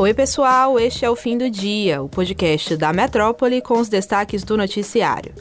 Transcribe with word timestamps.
Oi, 0.00 0.14
pessoal, 0.14 0.80
este 0.80 1.04
é 1.04 1.10
o 1.10 1.14
Fim 1.14 1.36
do 1.36 1.50
Dia, 1.50 2.02
o 2.02 2.08
podcast 2.08 2.74
da 2.74 2.90
Metrópole 2.90 3.60
com 3.60 3.78
os 3.78 3.86
destaques 3.86 4.42
do 4.42 4.56
noticiário. 4.56 5.34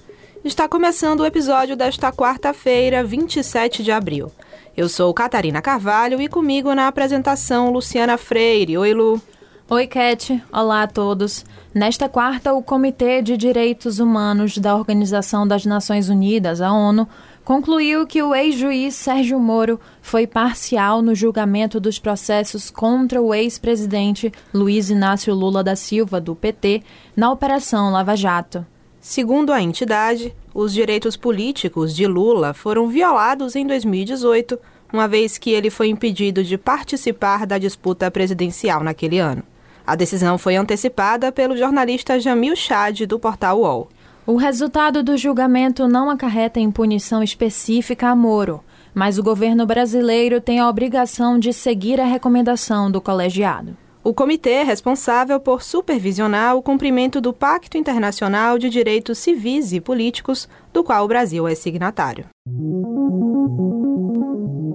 Está 0.43 0.67
começando 0.67 1.21
o 1.21 1.25
episódio 1.25 1.77
desta 1.77 2.11
quarta-feira, 2.11 3.01
27 3.01 3.81
de 3.81 3.89
abril. 3.89 4.29
Eu 4.75 4.89
sou 4.89 5.13
Catarina 5.13 5.61
Carvalho 5.61 6.21
e 6.21 6.27
comigo 6.27 6.75
na 6.75 6.89
apresentação 6.89 7.71
Luciana 7.71 8.17
Freire. 8.17 8.77
Oi, 8.77 8.93
Lu. 8.93 9.21
Oi, 9.69 9.87
Cat. 9.87 10.43
Olá 10.51 10.83
a 10.83 10.87
todos. 10.87 11.45
Nesta 11.73 12.09
quarta, 12.09 12.53
o 12.53 12.61
Comitê 12.61 13.21
de 13.21 13.37
Direitos 13.37 13.99
Humanos 13.99 14.57
da 14.57 14.75
Organização 14.75 15.47
das 15.47 15.65
Nações 15.65 16.09
Unidas, 16.09 16.59
a 16.59 16.69
ONU, 16.73 17.07
concluiu 17.43 18.05
que 18.05 18.21
o 18.21 18.35
ex-juiz 18.35 18.95
Sérgio 18.95 19.39
Moro 19.39 19.79
foi 20.01 20.27
parcial 20.27 21.01
no 21.01 21.15
julgamento 21.15 21.79
dos 21.79 21.99
processos 21.99 22.69
contra 22.69 23.21
o 23.21 23.33
ex-presidente 23.33 24.31
Luiz 24.53 24.89
Inácio 24.89 25.33
Lula 25.33 25.63
da 25.63 25.75
Silva, 25.75 26.21
do 26.21 26.35
PT, 26.35 26.83
na 27.15 27.31
Operação 27.31 27.91
Lava 27.91 28.15
Jato. 28.15 28.65
Segundo 29.01 29.51
a 29.51 29.61
entidade, 29.61 30.35
os 30.53 30.73
direitos 30.73 31.15
políticos 31.15 31.95
de 31.95 32.05
Lula 32.05 32.53
foram 32.53 32.87
violados 32.87 33.55
em 33.55 33.65
2018, 33.65 34.59
uma 34.91 35.07
vez 35.07 35.37
que 35.37 35.51
ele 35.51 35.69
foi 35.69 35.87
impedido 35.87 36.43
de 36.43 36.57
participar 36.57 37.45
da 37.45 37.57
disputa 37.57 38.11
presidencial 38.11 38.83
naquele 38.83 39.19
ano. 39.19 39.43
A 39.87 39.95
decisão 39.95 40.37
foi 40.37 40.55
antecipada 40.55 41.31
pelo 41.31 41.57
jornalista 41.57 42.19
Jamil 42.19 42.55
Chad, 42.55 43.07
do 43.07 43.17
portal 43.17 43.61
UOL. 43.61 43.89
O 44.29 44.35
resultado 44.35 45.01
do 45.01 45.17
julgamento 45.17 45.87
não 45.87 46.07
acarreta 46.07 46.59
em 46.59 46.69
punição 46.69 47.23
específica 47.23 48.09
a 48.09 48.15
Moro, 48.15 48.63
mas 48.93 49.17
o 49.17 49.23
governo 49.23 49.65
brasileiro 49.65 50.39
tem 50.39 50.59
a 50.59 50.69
obrigação 50.69 51.39
de 51.39 51.51
seguir 51.51 51.99
a 51.99 52.05
recomendação 52.05 52.91
do 52.91 53.01
colegiado. 53.01 53.75
O 54.03 54.13
comitê 54.13 54.51
é 54.51 54.63
responsável 54.63 55.39
por 55.39 55.63
supervisionar 55.63 56.55
o 56.55 56.61
cumprimento 56.61 57.19
do 57.19 57.33
Pacto 57.33 57.75
Internacional 57.75 58.59
de 58.59 58.69
Direitos 58.69 59.17
Civis 59.17 59.73
e 59.73 59.81
Políticos, 59.81 60.47
do 60.71 60.83
qual 60.83 61.05
o 61.05 61.07
Brasil 61.07 61.47
é 61.47 61.55
signatário. 61.55 62.25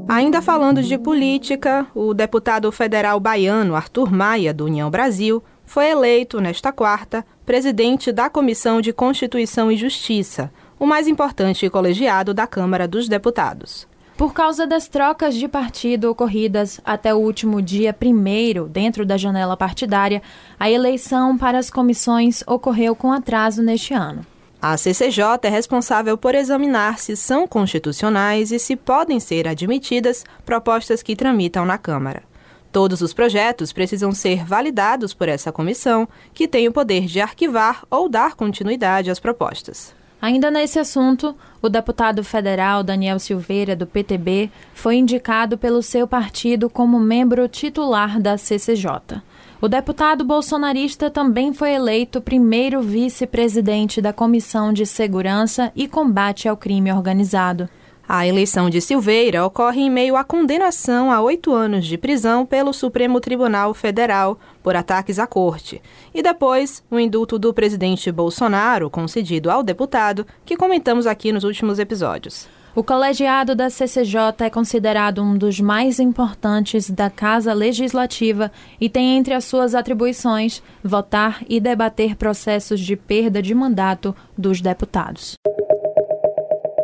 Ainda 0.08 0.42
falando 0.42 0.82
de 0.82 0.98
política, 0.98 1.86
o 1.94 2.12
deputado 2.12 2.72
federal 2.72 3.20
baiano 3.20 3.76
Arthur 3.76 4.12
Maia, 4.12 4.52
do 4.52 4.64
União 4.64 4.90
Brasil, 4.90 5.40
foi 5.64 5.90
eleito, 5.90 6.40
nesta 6.40 6.72
quarta, 6.72 7.24
presidente 7.44 8.10
da 8.10 8.30
Comissão 8.30 8.80
de 8.80 8.92
Constituição 8.92 9.70
e 9.70 9.76
Justiça, 9.76 10.50
o 10.78 10.86
mais 10.86 11.06
importante 11.06 11.68
colegiado 11.68 12.32
da 12.32 12.46
Câmara 12.46 12.88
dos 12.88 13.08
Deputados. 13.08 13.86
Por 14.16 14.32
causa 14.32 14.66
das 14.66 14.86
trocas 14.86 15.34
de 15.34 15.48
partido 15.48 16.08
ocorridas 16.08 16.80
até 16.84 17.12
o 17.12 17.18
último 17.18 17.60
dia 17.60 17.92
primeiro 17.92 18.68
dentro 18.68 19.04
da 19.04 19.16
janela 19.16 19.56
partidária, 19.56 20.22
a 20.58 20.70
eleição 20.70 21.36
para 21.36 21.58
as 21.58 21.68
comissões 21.68 22.42
ocorreu 22.46 22.94
com 22.94 23.12
atraso 23.12 23.62
neste 23.62 23.92
ano. 23.92 24.24
A 24.62 24.76
CCJ 24.76 25.40
é 25.42 25.48
responsável 25.48 26.16
por 26.16 26.34
examinar 26.34 26.98
se 26.98 27.16
são 27.16 27.46
constitucionais 27.46 28.50
e 28.50 28.58
se 28.58 28.76
podem 28.76 29.20
ser 29.20 29.46
admitidas 29.46 30.24
propostas 30.46 31.02
que 31.02 31.16
tramitam 31.16 31.66
na 31.66 31.76
Câmara. 31.76 32.22
Todos 32.74 33.02
os 33.02 33.14
projetos 33.14 33.72
precisam 33.72 34.10
ser 34.10 34.44
validados 34.44 35.14
por 35.14 35.28
essa 35.28 35.52
comissão, 35.52 36.08
que 36.34 36.48
tem 36.48 36.66
o 36.66 36.72
poder 36.72 37.06
de 37.06 37.20
arquivar 37.20 37.84
ou 37.88 38.08
dar 38.08 38.34
continuidade 38.34 39.12
às 39.12 39.20
propostas. 39.20 39.94
Ainda 40.20 40.50
nesse 40.50 40.80
assunto, 40.80 41.36
o 41.62 41.68
deputado 41.68 42.24
federal 42.24 42.82
Daniel 42.82 43.20
Silveira, 43.20 43.76
do 43.76 43.86
PTB, 43.86 44.50
foi 44.74 44.96
indicado 44.96 45.56
pelo 45.56 45.84
seu 45.84 46.08
partido 46.08 46.68
como 46.68 46.98
membro 46.98 47.46
titular 47.46 48.20
da 48.20 48.36
CCJ. 48.36 49.22
O 49.60 49.68
deputado 49.68 50.24
bolsonarista 50.24 51.08
também 51.08 51.54
foi 51.54 51.74
eleito 51.74 52.20
primeiro 52.20 52.82
vice-presidente 52.82 54.02
da 54.02 54.12
Comissão 54.12 54.72
de 54.72 54.84
Segurança 54.84 55.70
e 55.76 55.86
Combate 55.86 56.48
ao 56.48 56.56
Crime 56.56 56.92
Organizado. 56.92 57.68
A 58.06 58.26
eleição 58.26 58.68
de 58.68 58.82
Silveira 58.82 59.46
ocorre 59.46 59.80
em 59.80 59.90
meio 59.90 60.14
à 60.14 60.22
condenação 60.22 61.10
a 61.10 61.22
oito 61.22 61.54
anos 61.54 61.86
de 61.86 61.96
prisão 61.96 62.44
pelo 62.44 62.72
Supremo 62.74 63.18
Tribunal 63.18 63.72
Federal 63.72 64.38
por 64.62 64.76
ataques 64.76 65.18
à 65.18 65.26
corte, 65.26 65.80
e 66.12 66.22
depois 66.22 66.82
o 66.90 66.98
indulto 66.98 67.38
do 67.38 67.54
presidente 67.54 68.12
Bolsonaro, 68.12 68.90
concedido 68.90 69.50
ao 69.50 69.62
deputado, 69.62 70.26
que 70.44 70.56
comentamos 70.56 71.06
aqui 71.06 71.32
nos 71.32 71.44
últimos 71.44 71.78
episódios. 71.78 72.46
O 72.76 72.82
colegiado 72.82 73.54
da 73.54 73.70
CCJ 73.70 74.18
é 74.40 74.50
considerado 74.50 75.22
um 75.22 75.38
dos 75.38 75.60
mais 75.60 76.00
importantes 76.00 76.90
da 76.90 77.08
Casa 77.08 77.54
Legislativa 77.54 78.50
e 78.80 78.88
tem 78.88 79.16
entre 79.16 79.32
as 79.32 79.44
suas 79.44 79.74
atribuições 79.76 80.60
votar 80.82 81.42
e 81.48 81.60
debater 81.60 82.16
processos 82.16 82.80
de 82.80 82.96
perda 82.96 83.40
de 83.40 83.54
mandato 83.54 84.14
dos 84.36 84.60
deputados. 84.60 85.36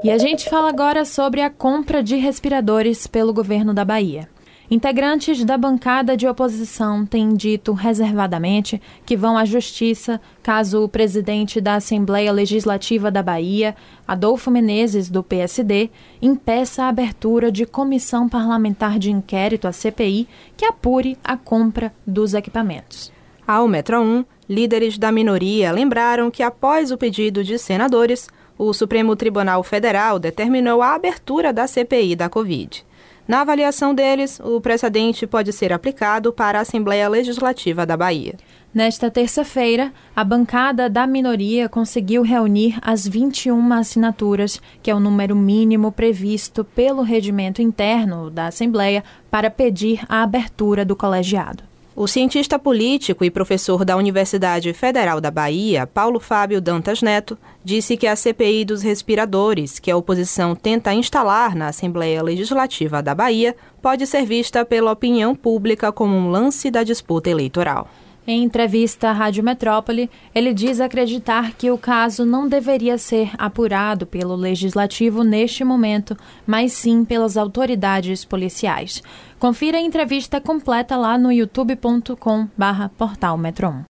E 0.03 0.11
a 0.11 0.17
gente 0.17 0.49
fala 0.49 0.71
agora 0.71 1.05
sobre 1.05 1.43
a 1.43 1.51
compra 1.51 2.03
de 2.03 2.17
respiradores 2.17 3.07
pelo 3.07 3.35
governo 3.35 3.75
da 3.75 3.85
Bahia. 3.85 4.31
Integrantes 4.71 5.45
da 5.45 5.59
bancada 5.59 6.17
de 6.17 6.27
oposição 6.27 7.05
têm 7.05 7.35
dito 7.35 7.75
reservadamente 7.75 8.81
que 9.05 9.15
vão 9.15 9.37
à 9.37 9.45
justiça 9.45 10.19
caso 10.43 10.83
o 10.83 10.89
presidente 10.89 11.61
da 11.61 11.75
Assembleia 11.75 12.33
Legislativa 12.33 13.11
da 13.11 13.23
Bahia, 13.23 13.77
Adolfo 14.09 14.51
Menezes, 14.51 15.11
do 15.11 15.23
PSD, 15.23 15.91
impeça 16.23 16.85
a 16.85 16.89
abertura 16.89 17.53
de 17.53 17.67
comissão 17.67 18.27
parlamentar 18.27 18.99
de 18.99 19.11
inquérito, 19.11 19.69
a 19.69 19.73
CPI, 19.73 20.27
que 20.57 20.65
apure 20.65 21.19
a 21.23 21.37
compra 21.37 21.93
dos 22.07 22.33
equipamentos. 22.33 23.13
Ao 23.47 23.69
Metro 23.69 24.01
1, 24.01 24.25
líderes 24.49 24.97
da 24.97 25.13
minoria 25.13 25.73
lembraram 25.73 26.31
que, 26.31 26.43
após 26.43 26.91
o 26.91 26.97
pedido 26.97 27.43
de 27.45 27.59
senadores, 27.59 28.31
o 28.63 28.75
Supremo 28.75 29.17
Tribunal 29.17 29.63
Federal 29.63 30.19
determinou 30.19 30.83
a 30.83 30.95
abertura 30.95 31.51
da 31.51 31.67
CPI 31.67 32.15
da 32.15 32.29
Covid. 32.29 32.85
Na 33.27 33.41
avaliação 33.41 33.95
deles, 33.95 34.39
o 34.39 34.61
precedente 34.61 35.27
pode 35.27 35.51
ser 35.51 35.73
aplicado 35.73 36.31
para 36.31 36.59
a 36.59 36.63
Assembleia 36.63 37.09
Legislativa 37.09 37.87
da 37.87 37.97
Bahia. 37.97 38.35
Nesta 38.75 39.11
terça-feira, 39.11 39.91
a 40.15 40.23
bancada 40.23 40.91
da 40.91 41.07
minoria 41.07 41.71
conseguiu 41.71 42.21
reunir 42.21 42.79
as 42.83 43.09
21 43.09 43.73
assinaturas, 43.73 44.61
que 44.83 44.91
é 44.91 44.95
o 44.95 45.01
número 45.01 45.35
mínimo 45.35 45.91
previsto 45.91 46.63
pelo 46.63 47.01
regimento 47.01 47.63
interno 47.63 48.29
da 48.29 48.49
Assembleia, 48.49 49.03
para 49.31 49.49
pedir 49.49 50.03
a 50.07 50.23
abertura 50.23 50.85
do 50.85 50.95
colegiado. 50.95 51.70
O 52.01 52.09
cientista 52.09 52.59
político 52.59 53.27
e 53.27 53.31
professor 53.31 53.85
da 53.85 53.95
Universidade 53.95 54.73
Federal 54.73 55.21
da 55.21 55.31
Bahia, 55.31 55.87
Paulo 55.87 56.19
Fábio 56.19 56.59
Dantas 56.59 57.03
Neto, 57.03 57.37
disse 57.63 57.95
que 57.95 58.07
a 58.07 58.17
CPI 58.17 58.65
dos 58.65 58.81
respiradores, 58.81 59.79
que 59.79 59.91
a 59.91 59.97
oposição 59.99 60.57
tenta 60.57 60.95
instalar 60.95 61.55
na 61.55 61.69
Assembleia 61.69 62.23
Legislativa 62.23 63.03
da 63.03 63.15
Bahia, 63.15 63.55
pode 63.83 64.07
ser 64.07 64.25
vista 64.25 64.65
pela 64.65 64.91
opinião 64.93 65.37
pública 65.37 65.93
como 65.93 66.17
um 66.17 66.31
lance 66.31 66.71
da 66.71 66.83
disputa 66.83 67.29
eleitoral. 67.29 67.87
Em 68.27 68.45
entrevista 68.45 69.09
à 69.09 69.13
Rádio 69.13 69.43
Metrópole, 69.43 70.11
ele 70.35 70.53
diz 70.53 70.79
acreditar 70.81 71.55
que 71.55 71.71
o 71.71 71.79
caso 71.79 72.27
não 72.27 72.47
deveria 72.47 72.99
ser 72.99 73.31
apurado 73.39 74.07
pelo 74.07 74.37
legislativo 74.37 75.25
neste 75.25 75.65
momento, 75.65 76.15
mas 76.47 76.73
sim 76.73 77.03
pelas 77.05 77.37
autoridades 77.37 78.25
policiais. 78.25 79.03
Confira 79.39 79.79
a 79.79 79.81
entrevista 79.81 80.41
completa 80.41 80.97
lá 80.97 81.17
no 81.17 81.33
youtube.com/portal 81.33 83.39
Metro 83.39 83.85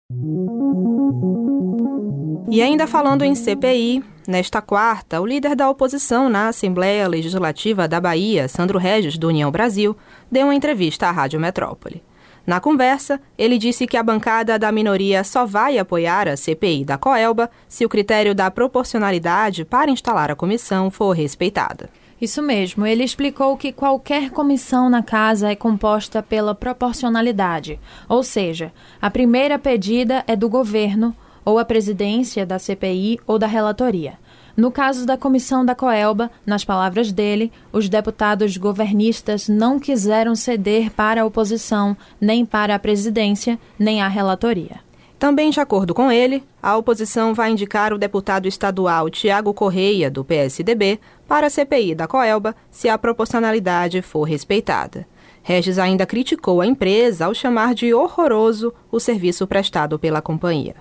E 2.51 2.61
ainda 2.61 2.87
falando 2.87 3.25
em 3.25 3.35
CPI, 3.35 4.05
nesta 4.27 4.61
quarta, 4.61 5.23
o 5.23 5.27
líder 5.27 5.57
da 5.57 5.71
oposição 5.71 6.29
na 6.29 6.49
Assembleia 6.49 7.09
Legislativa 7.09 7.89
da 7.89 7.99
Bahia, 7.99 8.47
Sandro 8.47 8.79
Regis, 8.79 9.17
do 9.17 9.29
União 9.29 9.51
Brasil, 9.51 9.97
deu 10.31 10.49
uma 10.49 10.55
entrevista 10.55 11.09
à 11.09 11.11
Rádio 11.11 11.41
Metrópole. 11.41 12.03
Na 12.49 12.61
conversa, 12.61 13.21
ele 13.37 13.59
disse 13.59 13.87
que 13.87 13.95
a 13.95 14.03
bancada 14.03 14.59
da 14.59 14.73
minoria 14.73 15.23
só 15.23 15.45
vai 15.45 15.77
apoiar 15.77 16.27
a 16.27 16.35
CPI 16.35 16.83
da 16.83 16.97
Coelba 16.97 17.51
se 17.69 17.85
o 17.85 17.91
critério 17.91 18.35
da 18.35 18.51
proporcionalidade 18.51 19.67
para 19.67 19.91
instalar 19.91 20.31
a 20.31 20.35
comissão 20.35 20.91
for 20.91 21.13
respeitado. 21.13 21.91
Isso 22.19 22.41
mesmo, 22.41 22.87
ele 22.87 23.05
explicou 23.05 23.55
que 23.59 23.71
qualquer 23.71 24.31
comissão 24.31 24.89
na 24.89 25.03
casa 25.03 25.53
é 25.53 25.55
composta 25.55 26.23
pela 26.23 26.55
proporcionalidade, 26.55 27.79
ou 28.09 28.23
seja, 28.23 28.73
a 28.99 29.11
primeira 29.11 29.59
pedida 29.59 30.25
é 30.27 30.35
do 30.35 30.49
governo, 30.49 31.15
ou 31.45 31.59
a 31.59 31.67
presidência 31.67 32.47
da 32.47 32.59
CPI 32.59 33.21
ou 33.27 33.39
da 33.39 33.47
relatoria. 33.47 34.15
No 34.59 34.73
caso 34.73 35.07
da 35.07 35.17
comissão 35.17 35.65
da 35.65 35.73
Coelba, 35.73 36.33
nas 36.45 36.65
palavras 36.65 37.13
dele, 37.13 37.53
os 37.73 37.89
deputados 37.89 38.57
governistas 38.57 39.49
não 39.49 39.79
quiseram 39.79 40.35
ceder 40.35 40.91
para 40.91 41.23
a 41.23 41.25
oposição, 41.25 41.97
nem 42.21 42.45
para 42.45 42.75
a 42.75 42.79
presidência, 42.81 43.57
nem 43.79 44.03
a 44.03 44.09
relatoria. 44.09 44.81
Também 45.17 45.51
de 45.51 45.61
acordo 45.61 45.95
com 45.95 46.11
ele, 46.11 46.43
a 46.61 46.77
oposição 46.77 47.33
vai 47.35 47.53
indicar 47.53 47.93
o 47.93 47.99
deputado 47.99 48.49
estadual 48.49 49.09
Tiago 49.09 49.55
Correia, 49.55 50.11
do 50.11 50.25
PSDB, 50.25 50.99
para 51.29 51.47
a 51.47 51.51
CPI 51.51 51.95
da 51.95 52.09
Coelba, 52.09 52.57
se 52.69 52.89
a 52.89 52.99
proporcionalidade 52.99 54.03
for 54.03 54.25
respeitada. 54.25 55.07
Regis 55.41 55.79
ainda 55.79 56.05
criticou 56.05 56.61
a 56.61 56.67
empresa 56.67 57.27
ao 57.27 57.33
chamar 57.33 57.75
de 57.75 57.95
horroroso 57.95 58.75
o 58.91 58.99
serviço 58.99 59.47
prestado 59.47 60.01
pela 60.01 60.21
companhia. 60.21 60.75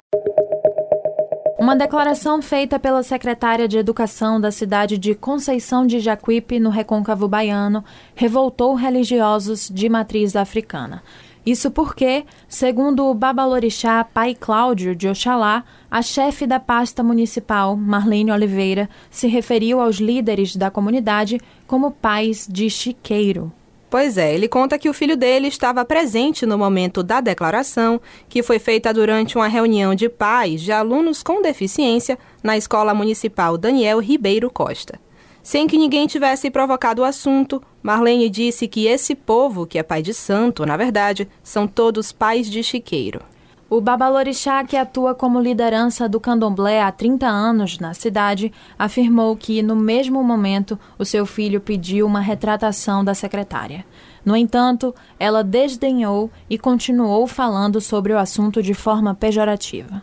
Uma 1.58 1.76
declaração 1.76 2.40
feita 2.40 2.78
pela 2.78 3.02
secretária 3.02 3.68
de 3.68 3.80
Educação 3.80 4.40
da 4.40 4.52
cidade 4.52 4.96
de 4.96 5.16
Conceição 5.16 5.88
de 5.88 6.00
Jacuípe, 6.00 6.60
no 6.60 6.70
Recôncavo 6.70 7.28
Baiano, 7.28 7.84
revoltou 8.14 8.76
religiosos 8.76 9.68
de 9.68 9.90
matriz 9.90 10.36
africana. 10.36 11.02
Isso 11.44 11.72
porque, 11.72 12.26
segundo 12.48 13.08
o 13.08 13.14
babalorixá 13.16 14.04
Pai 14.04 14.36
Cláudio 14.36 14.96
de 14.96 15.10
Oxalá, 15.10 15.64
a 15.90 16.04
chefe 16.04 16.46
da 16.46 16.60
pasta 16.60 17.02
municipal, 17.02 17.76
Marlene 17.76 18.32
Oliveira, 18.32 18.88
se 19.10 19.28
referiu 19.28 19.82
aos 19.82 19.96
líderes 19.96 20.56
da 20.56 20.70
comunidade 20.70 21.42
como 21.66 21.90
pais 21.90 22.48
de 22.48 22.70
chiqueiro. 22.70 23.52
Pois 23.90 24.18
é, 24.18 24.34
ele 24.34 24.50
conta 24.50 24.78
que 24.78 24.90
o 24.90 24.94
filho 24.94 25.16
dele 25.16 25.48
estava 25.48 25.86
presente 25.86 26.46
no 26.46 26.58
momento 26.58 27.02
da 27.02 27.22
declaração, 27.22 28.02
que 28.28 28.44
foi 28.44 28.60
feita 28.60 28.94
durante 28.94 29.38
uma 29.38 29.48
reunião 29.48 29.96
de 29.96 30.10
pais 30.10 30.62
de 30.62 30.74
alunos 30.74 31.24
com 31.24 31.42
deficiência 31.42 32.20
na 32.44 32.58
Escola 32.58 32.94
Municipal 32.94 33.58
Daniel 33.58 34.00
Ribeiro 34.00 34.50
Costa. 34.50 35.00
Sem 35.42 35.66
que 35.66 35.78
ninguém 35.78 36.06
tivesse 36.08 36.52
provocado 36.52 37.02
o 37.02 37.06
assunto, 37.06 37.64
Marlene 37.82 38.30
disse 38.30 38.68
que 38.68 38.86
esse 38.86 39.16
povo, 39.16 39.66
que 39.66 39.80
é 39.80 39.84
pai 39.84 40.02
de 40.02 40.14
santo, 40.14 40.66
na 40.66 40.76
verdade, 40.76 41.26
são 41.42 41.66
todos 41.66 42.12
pais 42.12 42.50
de 42.50 42.62
chiqueiro. 42.62 43.22
O 43.70 43.82
Babalorixá, 43.82 44.64
que 44.64 44.78
atua 44.78 45.14
como 45.14 45.42
liderança 45.42 46.08
do 46.08 46.22
candomblé 46.22 46.82
há 46.82 46.90
30 46.90 47.28
anos 47.28 47.80
na 47.80 47.94
cidade, 47.94 48.54
afirmou 48.80 49.36
que, 49.36 49.62
no 49.62 49.76
mesmo 49.76 50.24
momento, 50.24 50.80
o 50.98 51.04
seu 51.04 51.26
filho 51.26 51.60
pediu 51.60 52.08
uma 52.08 52.22
retratação 52.22 53.04
da 53.04 53.14
secretária. 53.14 53.86
No 54.24 54.38
entanto, 54.38 54.96
ela 55.20 55.44
desdenhou 55.44 56.32
e 56.50 56.58
continuou 56.58 57.28
falando 57.28 57.82
sobre 57.82 58.14
o 58.14 58.18
assunto 58.18 58.64
de 58.64 58.74
forma 58.74 59.14
pejorativa. 59.14 60.02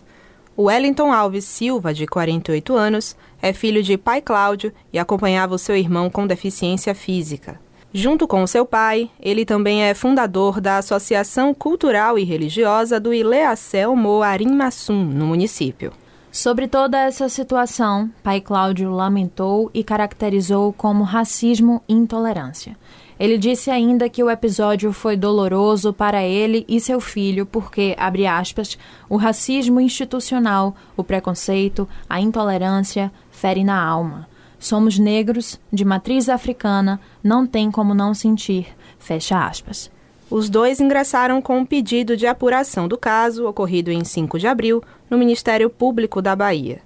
O 0.54 0.64
Wellington 0.64 1.10
Alves 1.10 1.46
Silva, 1.46 1.94
de 1.94 2.06
48 2.06 2.76
anos, 2.76 3.16
é 3.40 3.54
filho 3.54 3.82
de 3.82 3.96
pai 3.96 4.20
Cláudio 4.20 4.74
e 4.92 4.98
acompanhava 4.98 5.54
o 5.54 5.58
seu 5.58 5.74
irmão 5.74 6.10
com 6.10 6.26
deficiência 6.26 6.94
física. 6.94 7.63
Junto 7.96 8.26
com 8.26 8.44
seu 8.44 8.66
pai, 8.66 9.08
ele 9.20 9.44
também 9.44 9.84
é 9.84 9.94
fundador 9.94 10.60
da 10.60 10.78
Associação 10.78 11.54
Cultural 11.54 12.18
e 12.18 12.24
Religiosa 12.24 12.98
do 12.98 13.14
Ileacel 13.14 13.94
Moarim 13.94 14.52
Massum, 14.52 15.04
no 15.04 15.26
município. 15.26 15.92
Sobre 16.32 16.66
toda 16.66 16.98
essa 16.98 17.28
situação, 17.28 18.10
pai 18.20 18.40
Cláudio 18.40 18.90
lamentou 18.90 19.70
e 19.72 19.84
caracterizou 19.84 20.72
como 20.72 21.04
racismo 21.04 21.84
e 21.88 21.94
intolerância. 21.94 22.76
Ele 23.16 23.38
disse 23.38 23.70
ainda 23.70 24.08
que 24.08 24.24
o 24.24 24.28
episódio 24.28 24.92
foi 24.92 25.16
doloroso 25.16 25.92
para 25.92 26.20
ele 26.24 26.64
e 26.68 26.80
seu 26.80 27.00
filho 27.00 27.46
porque, 27.46 27.94
abre 27.96 28.26
aspas, 28.26 28.76
o 29.08 29.14
racismo 29.14 29.80
institucional, 29.80 30.74
o 30.96 31.04
preconceito, 31.04 31.88
a 32.08 32.20
intolerância 32.20 33.12
ferem 33.30 33.64
na 33.64 33.80
alma. 33.80 34.33
Somos 34.64 34.98
negros, 34.98 35.60
de 35.70 35.84
matriz 35.84 36.26
africana, 36.26 36.98
não 37.22 37.46
tem 37.46 37.70
como 37.70 37.92
não 37.92 38.14
sentir. 38.14 38.68
Fecha 38.98 39.44
aspas. 39.44 39.90
Os 40.30 40.48
dois 40.48 40.80
ingressaram 40.80 41.42
com 41.42 41.58
um 41.58 41.66
pedido 41.66 42.16
de 42.16 42.26
apuração 42.26 42.88
do 42.88 42.96
caso, 42.96 43.46
ocorrido 43.46 43.92
em 43.92 44.02
5 44.02 44.38
de 44.38 44.46
abril, 44.46 44.82
no 45.10 45.18
Ministério 45.18 45.68
Público 45.68 46.22
da 46.22 46.34
Bahia. 46.34 46.80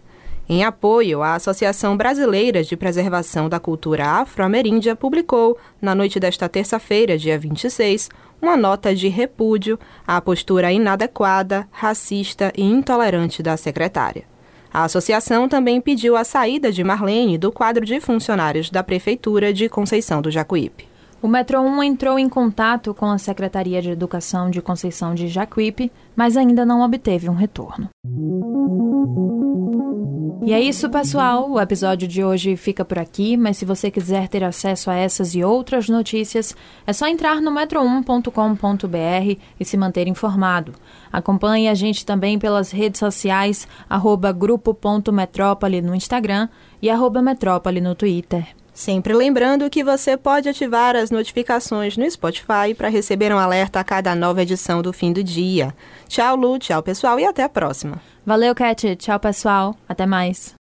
Em 0.48 0.64
apoio, 0.64 1.22
a 1.22 1.36
Associação 1.36 1.96
Brasileira 1.96 2.64
de 2.64 2.76
Preservação 2.76 3.48
da 3.48 3.60
Cultura 3.60 4.06
Afro-Ameríndia 4.06 4.96
publicou, 4.96 5.56
na 5.80 5.94
noite 5.94 6.18
desta 6.18 6.48
terça-feira, 6.48 7.16
dia 7.16 7.38
26, 7.38 8.08
uma 8.42 8.56
nota 8.56 8.92
de 8.92 9.06
repúdio 9.06 9.78
à 10.04 10.20
postura 10.20 10.72
inadequada, 10.72 11.68
racista 11.70 12.52
e 12.56 12.64
intolerante 12.64 13.40
da 13.40 13.56
secretária. 13.56 14.24
A 14.72 14.84
associação 14.84 15.48
também 15.48 15.80
pediu 15.80 16.16
a 16.16 16.24
saída 16.24 16.70
de 16.70 16.84
Marlene 16.84 17.38
do 17.38 17.50
quadro 17.50 17.84
de 17.84 18.00
funcionários 18.00 18.70
da 18.70 18.82
Prefeitura 18.82 19.52
de 19.52 19.68
Conceição 19.68 20.20
do 20.20 20.30
Jacuípe. 20.30 20.86
O 21.20 21.26
Metro 21.26 21.60
1 21.60 21.82
entrou 21.82 22.18
em 22.18 22.28
contato 22.28 22.94
com 22.94 23.06
a 23.06 23.18
Secretaria 23.18 23.82
de 23.82 23.90
Educação 23.90 24.50
de 24.50 24.62
Conceição 24.62 25.14
de 25.14 25.26
Jacuípe, 25.26 25.90
mas 26.18 26.36
ainda 26.36 26.66
não 26.66 26.80
obteve 26.80 27.30
um 27.30 27.34
retorno. 27.34 27.88
E 30.44 30.52
é 30.52 30.60
isso, 30.60 30.90
pessoal. 30.90 31.48
O 31.48 31.60
episódio 31.60 32.08
de 32.08 32.24
hoje 32.24 32.56
fica 32.56 32.84
por 32.84 32.98
aqui, 32.98 33.36
mas 33.36 33.56
se 33.56 33.64
você 33.64 33.88
quiser 33.88 34.26
ter 34.26 34.42
acesso 34.42 34.90
a 34.90 34.96
essas 34.96 35.36
e 35.36 35.44
outras 35.44 35.88
notícias, 35.88 36.56
é 36.84 36.92
só 36.92 37.06
entrar 37.06 37.40
no 37.40 37.52
metro1.com.br 37.52 39.40
e 39.60 39.64
se 39.64 39.76
manter 39.76 40.08
informado. 40.08 40.72
Acompanhe 41.12 41.68
a 41.68 41.74
gente 41.74 42.04
também 42.04 42.36
pelas 42.36 42.72
redes 42.72 42.98
sociais, 42.98 43.68
arroba 43.88 44.32
grupo.metrópole 44.32 45.80
no 45.80 45.94
Instagram 45.94 46.48
e 46.82 46.90
arroba 46.90 47.22
metrópole 47.22 47.80
no 47.80 47.94
Twitter. 47.94 48.57
Sempre 48.78 49.12
lembrando 49.12 49.68
que 49.68 49.82
você 49.82 50.16
pode 50.16 50.48
ativar 50.48 50.94
as 50.94 51.10
notificações 51.10 51.96
no 51.96 52.08
Spotify 52.08 52.72
para 52.76 52.88
receber 52.88 53.34
um 53.34 53.36
alerta 53.36 53.80
a 53.80 53.84
cada 53.84 54.14
nova 54.14 54.40
edição 54.40 54.80
do 54.80 54.92
fim 54.92 55.12
do 55.12 55.20
dia. 55.20 55.74
Tchau, 56.06 56.36
Lu, 56.36 56.60
tchau, 56.60 56.80
pessoal, 56.80 57.18
e 57.18 57.26
até 57.26 57.42
a 57.42 57.48
próxima. 57.48 58.00
Valeu, 58.24 58.54
Cat. 58.54 58.94
Tchau, 58.94 59.18
pessoal. 59.18 59.74
Até 59.88 60.06
mais. 60.06 60.54